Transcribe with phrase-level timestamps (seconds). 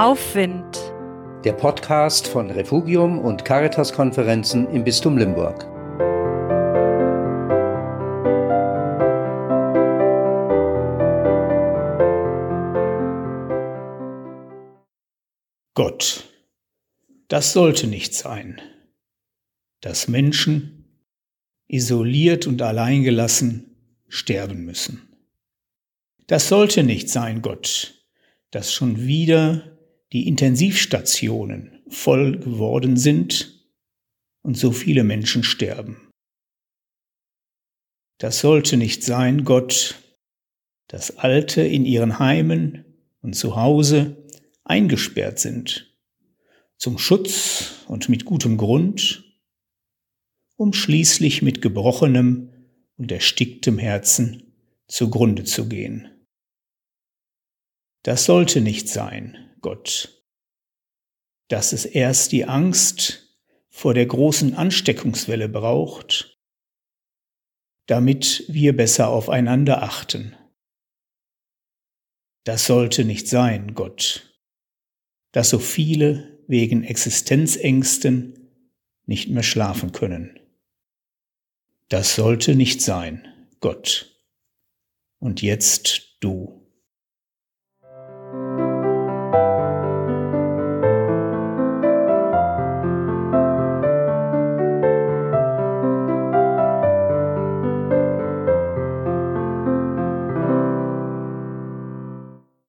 [0.00, 0.78] Aufwind.
[1.44, 5.66] Der Podcast von Refugium und Caritas-Konferenzen im Bistum Limburg.
[15.74, 16.24] Gott.
[17.28, 18.58] Das sollte nicht sein,
[19.82, 21.04] dass Menschen,
[21.68, 23.76] isoliert und alleingelassen,
[24.08, 25.14] sterben müssen.
[26.26, 28.02] Das sollte nicht sein, Gott,
[28.50, 29.76] dass schon wieder
[30.12, 33.68] die Intensivstationen voll geworden sind
[34.42, 36.10] und so viele Menschen sterben.
[38.18, 39.96] Das sollte nicht sein, Gott,
[40.88, 42.84] dass Alte in ihren Heimen
[43.22, 44.16] und zu Hause
[44.64, 45.96] eingesperrt sind,
[46.76, 49.24] zum Schutz und mit gutem Grund,
[50.56, 52.50] um schließlich mit gebrochenem
[52.96, 54.54] und ersticktem Herzen
[54.86, 56.08] zugrunde zu gehen.
[58.02, 60.24] Das sollte nicht sein, Gott.
[61.48, 63.36] Dass es erst die Angst
[63.68, 66.38] vor der großen Ansteckungswelle braucht,
[67.86, 70.36] damit wir besser aufeinander achten.
[72.44, 74.38] Das sollte nicht sein, Gott,
[75.32, 78.50] dass so viele wegen Existenzängsten
[79.06, 80.38] nicht mehr schlafen können.
[81.88, 83.26] Das sollte nicht sein,
[83.60, 84.20] Gott.
[85.18, 86.59] Und jetzt du.